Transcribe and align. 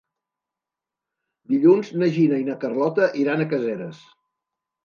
Dilluns 1.51 1.93
na 2.03 2.09
Gina 2.17 2.39
i 2.45 2.47
na 2.49 2.57
Carlota 2.65 3.11
iran 3.25 3.45
a 3.45 3.49
Caseres. 3.55 4.01